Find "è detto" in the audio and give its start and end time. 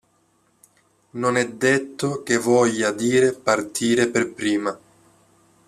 1.37-2.23